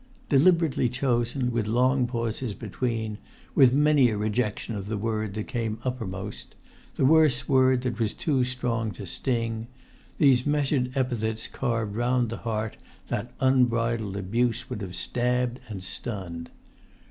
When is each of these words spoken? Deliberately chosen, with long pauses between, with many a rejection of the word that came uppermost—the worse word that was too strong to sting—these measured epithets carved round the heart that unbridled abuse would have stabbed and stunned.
Deliberately 0.29 0.89
chosen, 0.89 1.51
with 1.51 1.67
long 1.67 2.07
pauses 2.07 2.55
between, 2.55 3.19
with 3.53 3.71
many 3.71 4.09
a 4.09 4.17
rejection 4.17 4.73
of 4.73 4.87
the 4.87 4.97
word 4.97 5.35
that 5.35 5.43
came 5.43 5.77
uppermost—the 5.85 7.05
worse 7.05 7.47
word 7.47 7.83
that 7.83 7.99
was 7.99 8.11
too 8.11 8.43
strong 8.43 8.89
to 8.93 9.05
sting—these 9.05 10.43
measured 10.47 10.97
epithets 10.97 11.47
carved 11.47 11.95
round 11.95 12.31
the 12.31 12.37
heart 12.37 12.77
that 13.09 13.31
unbridled 13.39 14.17
abuse 14.17 14.71
would 14.71 14.81
have 14.81 14.95
stabbed 14.95 15.61
and 15.69 15.83
stunned. 15.83 16.49